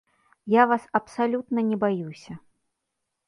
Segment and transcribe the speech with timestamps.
[0.53, 2.39] Я вас абсалютна не баюся.